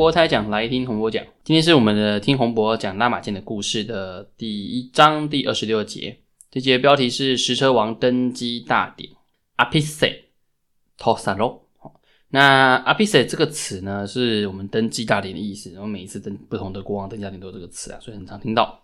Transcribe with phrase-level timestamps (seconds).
[0.00, 1.22] 博猜讲，来听洪博讲。
[1.44, 6.18] 今天是我们的听洪博讲拉玛剑的故事的第一章第二十六节。
[6.50, 9.10] 这节标题是石车王登基大典。
[9.56, 10.10] 阿皮塞
[10.96, 11.62] 托萨罗。
[12.30, 15.70] 那阿皮塞这个词呢，是我们登基大典的意思。
[15.72, 18.82] 然后每一次登不同的国王登基大典都有这个词啊，所以很常听到。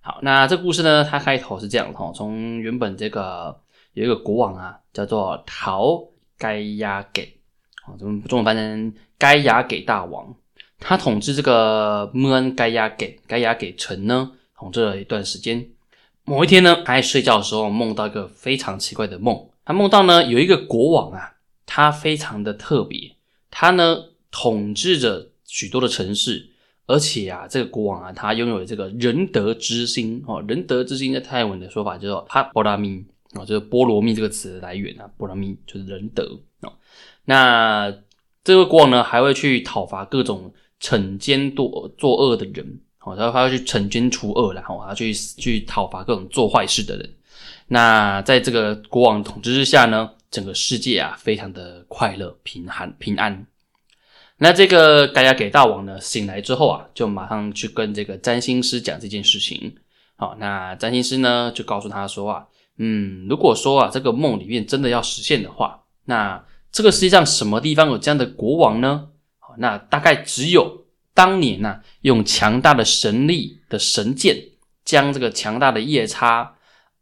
[0.00, 3.54] 好，那这故事呢，它开头是这样的哈，从原本这个
[3.92, 6.02] 有一个国王啊，叫做陶
[6.38, 7.38] 盖亚给。
[7.84, 10.34] 啊，中中文翻成该亚给大王，
[10.80, 15.66] 他统治这个穆恩该亚给盖亚给城呢，统治了一段时间。
[16.24, 19.48] 某一天呢，他在睡觉的时候梦到一个非常奇怪的梦。
[19.64, 23.16] 他梦到呢，有一个国王啊，他非常的特别，
[23.50, 23.98] 他呢
[24.30, 26.50] 统治着许多的城市，
[26.86, 30.42] 而且啊，这个国王啊，他拥有这个仁德之心哦。
[30.46, 36.72] 仁德之心在泰文的说法叫做哈波拉密啊，就是波罗蜜这个词的来源啊，波罗蜜就是仁德哦。
[37.24, 37.94] 那
[38.44, 47.14] 这个国王呢，还会去讨伐各种惩奸作作恶的人，好，他他要去惩奸除恶然后他去去讨伐各种做坏事的人。
[47.66, 53.46] 那在这个国王统治之下呢，整个世界啊，非常的快乐、平安、平安。
[54.36, 59.74] 那这个盖亚给大王呢，醒来之后啊，就马上去跟这个占星师讲这件事情。
[60.16, 66.44] 好，那占星师呢，就告诉他说啊，嗯，如果说啊，这个梦里面真的要实现的话，那
[66.74, 69.10] 这个世界上什么地方有这样的国王呢？
[69.58, 74.36] 那大概只有当年呐，用强大的神力的神剑，
[74.84, 76.56] 将这个强大的夜叉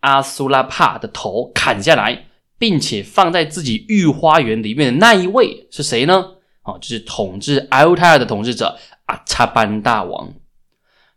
[0.00, 6.36] 阿苏拉帕的头砍下来，并且放在自己御花园里面的那一位是谁呢？
[6.62, 10.32] 哦，就是统治艾乌泰尔的统治者阿查班大王。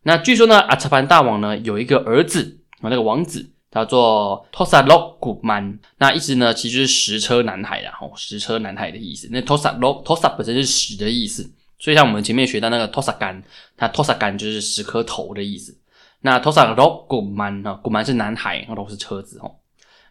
[0.03, 3.53] 那据说呢，阿查班大王呢有一个儿子啊，那个王子。
[3.71, 9.29] 叫做 Tosa Lok Guman，那意思呢，其实是石车男孩啦，吼，石车男孩的意思。
[9.31, 11.49] 那 Tosa Lok Tosa 本身是石的意思，
[11.79, 13.41] 所以像我们前面学到那个 Tosa 干，
[13.77, 15.77] 那 Tosa 干就是十颗头的意思。
[16.19, 19.61] 那 Tosa Lok Guman 啊，Guman 是男孩，那都是车子吼。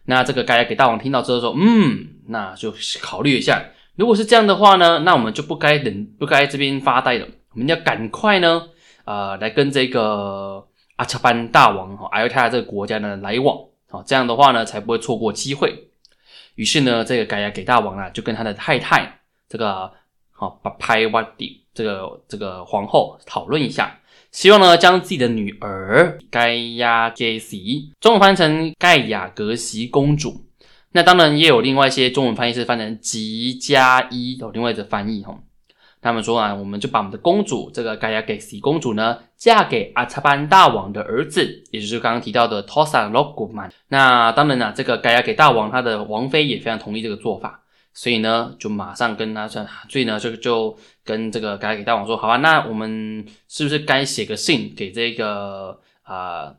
[0.05, 3.63] 那这个该给大王听到之后说，嗯，那就考虑一下，
[3.95, 8.69] 如果是这样的话呢，那我们就不该等，不该这边发呆了，我们要赶快呢，
[9.05, 10.65] 呃，来跟这个。
[11.01, 13.57] 阿查班大王哈，艾尔泰亚这个国家呢来往，
[13.89, 15.87] 啊这样的话呢才不会错过机会。
[16.53, 19.19] 于是呢，这个盖亚给大王啊就跟他的太太
[19.49, 19.91] 这个
[20.29, 23.99] 好巴派瓦迪这个这个皇后讨论一下，
[24.31, 30.45] 希望呢将自己的女儿盖亚格西，中文翻译成盖亚格西公主。
[30.91, 35.35] 那当然也有另外一些中文翻译是翻成吉加伊有另外一个翻译哈。
[36.01, 43.69] 他们说啊，我们就把我们的公主这个盖亚给西公主呢，嫁给阿查班大王的儿子，也就是刚刚提到的 Tosa Loguman。
[43.89, 47.61] 那当然呢，这个盖亚给大王他的王妃也非常同意这个做法，
[47.93, 50.75] 所以呢，就马上跟他说，所以呢，就就
[51.05, 56.51] 跟这个盖亚给大王说，好吧，那我们是不是该写个信给这个啊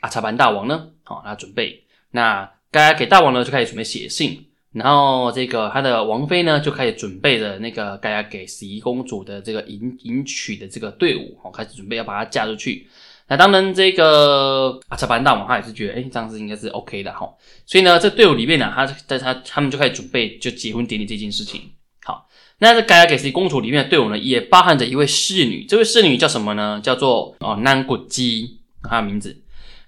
[0.00, 0.88] 阿查班大王呢？
[1.04, 4.47] 好，他准备，那盖亚给大王呢就开始准备写信。
[4.72, 12.86] 然后这个他的王妃呢，就开始准备着那个盖亚给十一公主的这个迎迎娶的这个队伍，哦，开始准备要把她嫁出去。
[13.28, 17.28] 那当然，这个阿查班大王他也是觉得，哎，这样子应该是 OK 的哈。
[17.66, 21.60] 所以呢，这队伍里面呢，他在他他们就开始准备就结婚典礼这件事情。
[22.04, 22.26] 好，
[22.58, 25.64] 那这盖亚给十一公主里面的队伍呢，也包含着一位侍女。
[25.64, 26.80] 这位侍女叫什么呢？
[26.82, 29.42] 叫做哦南古基，她的名字。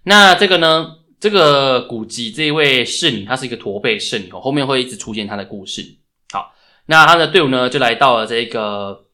[0.04, 0.96] 那这个呢？
[1.20, 5.84] 这个古籍这一位侍女，她是一个驼背侍女，后面会一直出现她的故事。
[6.32, 6.54] 好，
[6.86, 9.04] 那她的队伍呢，就来到了这个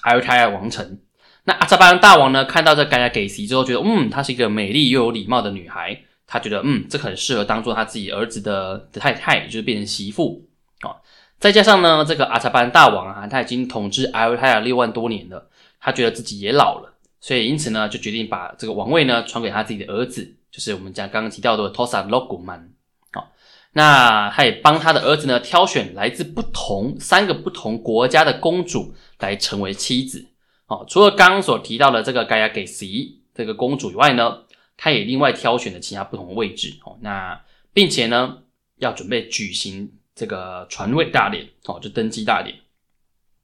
[0.00, 0.98] 艾尔泰尔王城。
[1.44, 10.42] 那阿扎班大王呢，看到这盖亚给西之后，觉得嗯，她是一个美丽又有礼貌的女孩，他觉得嗯，这很适合当做他自己儿子的太太，就是变成媳妇
[10.80, 10.96] 啊。
[11.38, 20.34] 再加上呢，这个阿扎班大王啊，他已经统治艾尔泰尔六万多年了，他觉得自己也老了，所以因此呢，就决定把这个王位呢传给他自己的儿子。
[20.56, 22.68] 就是我们讲刚刚提到的 Tosa Logman
[23.12, 23.30] 好，
[23.74, 30.28] 那他也帮他的儿子呢挑选来自不同三个不同国家的公主来成为妻子，
[30.66, 34.44] 哦，除了刚刚所提到的这个盖亚给西这个公主以外呢，
[34.78, 37.38] 他也另外挑选了其他不同的位置，哦，那
[37.74, 38.38] 并且呢
[38.78, 42.56] 要准备举行这个传位大典，哦，就登基大典，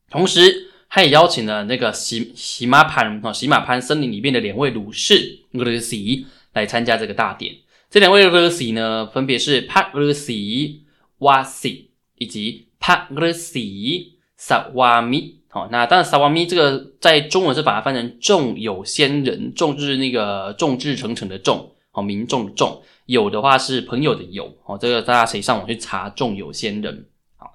[0.09, 6.27] 同时他也邀请了那个喜喜马潘哦，喜马潘森林里面的两位鲁士格雷西。
[6.53, 7.55] 来参加这个大典，
[7.91, 10.81] 这两位 Rusi 呢，分别是 Pat Rusi
[11.19, 15.37] Wasi 以及 Pat Rusi Sawami。
[15.49, 27.07] 好，那当然 Sawami 这个在中文是把它翻成众有仙人，众就是那个众志成城的众，好，民众的众，有的话是朋友的友，好，这个大家可以上网去查众有仙人。
[27.37, 27.55] 好，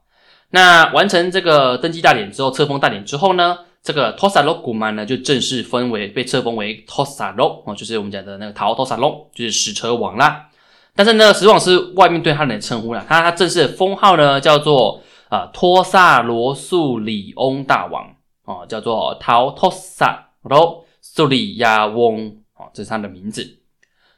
[0.52, 3.60] 那完成这个登基大典之后，册封大典之后呢？
[3.88, 10.50] 这个 Tosaro 古曼呢就正式分为被册封为 Tosaro 哦，就是我们讲的那个陶 Tosaro，就是石车王啦。
[10.94, 18.14] 但是呢，实际上是外面对他的称呼啦，他他正式的封号呢叫做啊托萨罗素里翁大王
[18.44, 23.60] 哦，叫做陶托萨罗素里亚翁哦，这是他的名字。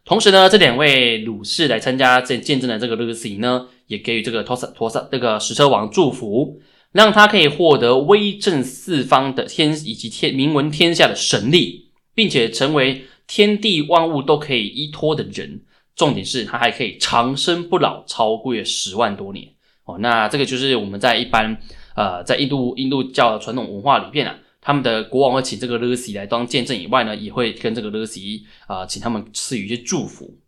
[0.04, 6.60] 同时呢，这两位鲁士来参加这见证的这个 Lucy 呢，也给予这个托萨托萨这个石车王祝福，
[6.92, 15.62] 让他可以获得威震四方的天以及天名闻天下的神力，并且成为天地万物都可以依托的人。
[15.96, 19.46] 重点是他还可以长生不老，超过十万多年
[19.84, 19.98] 哦。
[20.00, 21.58] 那这个就是我们在一般
[21.94, 30.40] 呃，在印度印度教传统文化里面啊，他们的国王会请这个勒西来当见证以外呢，也会跟这个勒西啊，请他们赐予一些祝福。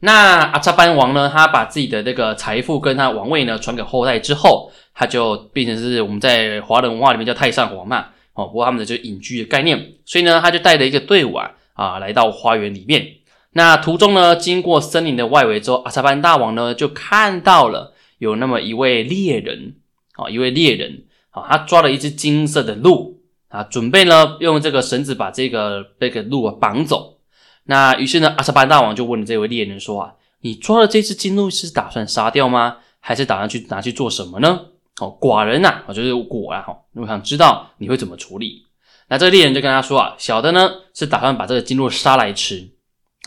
[0.00, 8.46] 那阿扎班王呢，他把自己的这个财富跟他王位呢传给后代之后，他就变成是我们在华人文化里面叫太上皇嘛哦。
[8.46, 13.06] 不过他们的就隐居的概念，所以呢，他就带着一个队伍啊啊来到花园里面。
[13.52, 19.74] 那途中呢，经过森林的外围之后，阿萨班大王呢就看到了有那么一位猎人，
[20.14, 27.18] 啊，一位猎人，啊，他抓了一只金色的鹿，啊，准备呢用这个绳子把这个这个鹿啊绑走。
[27.64, 32.78] 那于是呢，阿萨班大王就问了这位猎人说啊，你抓了这只金鹿是打算杀掉吗？
[33.00, 34.62] 还是打算去拿去做什么呢？
[35.00, 38.64] 哦，寡人呐，我就是果啊，哈，我想知道你会怎么处理。
[39.08, 42.70] 那这个猎人就跟他说啊，小的呢是打算把这个金鹿杀来吃。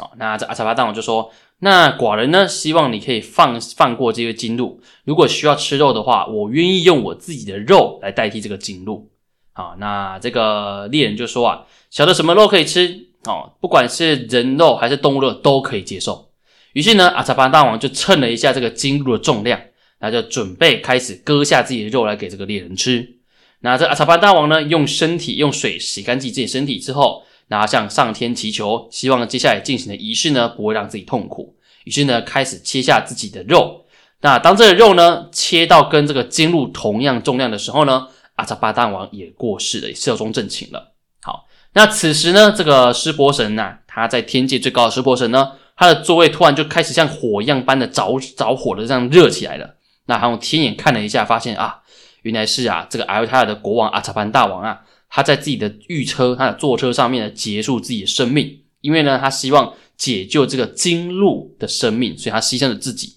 [0.02, 4.82] 哦，那这阿萨巴大王就说：“那寡人呢，希望你可以放放过这个金鹿。
[5.04, 9.10] 如果需要吃肉的话，我愿意用我自己的肉来代替这个金鹿。”
[9.54, 13.08] 好，那这个猎人就说：“啊，小的什么肉可以吃？
[13.26, 16.32] 哦，不管是人肉还是动物肉都可以接受。”
[16.74, 19.60] 于是呢，阿萨巴大王就称了一下这个金鹿的重量，
[20.00, 23.18] 那就准备开始割下自己的肉来给这个猎人吃。
[23.62, 27.24] 那这阿萨巴大王呢，用身体用水洗干净自己身体之后。
[27.50, 31.56] 然后向上天祈求，希望接下来进行的仪式呢不会让自己痛苦。
[31.84, 33.86] 于是呢，开始切下自己的肉。
[34.22, 40.94] 那当这个肉呢切到跟这个金鹿同样重量的时候呢，阿查巴大王也过世了，寿终正寝了。
[41.24, 49.74] 好，那此时呢，这个湿婆神呐，他在天界最高的湿婆神呢，他的座位突然就开始像火一样般的着着火的这样热起来了。
[50.10, 51.82] 那他用天眼看了一下，发现啊，
[52.24, 54.82] 原来是啊，这个阿尤塔尔的国王阿扎潘大王啊。
[55.12, 63.16] 他在自己的御车，他的坐车上面呢，结束自己的生命，因为呢，他希望解救这个金鹿的生命，所以他牺牲了自己。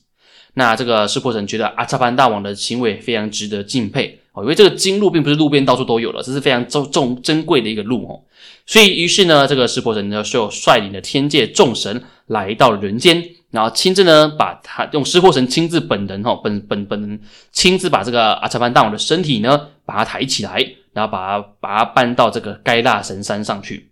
[0.55, 8.21] 那这个湿婆神觉得阿扎潘大王的行为非常值得敬佩哦，因为这个金鹿并不是路边到处都有的，这是非常重重珍贵的一个鹿哦。
[8.67, 13.23] 所以，于是呢，这个湿婆神呢就率领了天界众神来到人间，
[13.53, 17.21] 然后亲自呢把他用湿婆神亲自本人哈本本本人
[17.53, 20.75] 亲自把这个阿扎班大王的身体呢把它抬起来。
[20.95, 23.91] 然后把它把它搬到这个该大神山上去，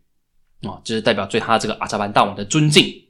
[0.64, 3.04] 哦，就是代表对他这个阿扎班大王的尊敬。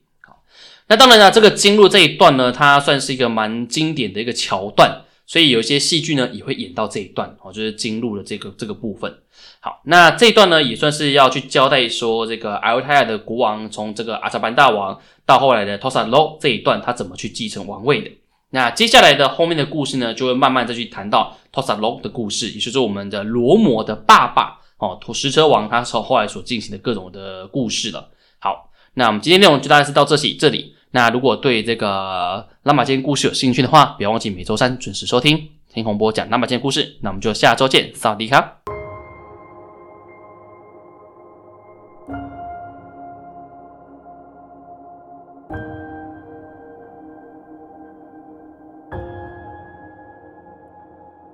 [0.86, 4.99] 那当然了，这个经路这一段呢，它算是一个蛮经典的一个桥段，
[5.30, 9.16] 所以有些戏剧呢也会演到这一段，哦，就是经路的这个这个部分。
[9.60, 18.10] 好，那这一段呢也算是要去交代说，这个艾尔泰亚的国王从这个阿扎班大王到后来的托萨罗这一段，他怎么去继承王位的。
[18.50, 28.08] 那接下来的后面的故事呢，就会慢慢再去谈到托萨罗的故事，也就是我们的罗摩的爸爸哦，土石车王他从后来所进行的各种的故事了。
[28.40, 30.34] 好，那我们今天内容就大概是到这里。
[30.34, 36.96] 这里，那如果对这个拉玛间故事有兴趣的话，不要忘记每周三准时收听听洪波讲拉玛间故事。
[37.02, 38.59] 那我们就下周见，萨迪卡。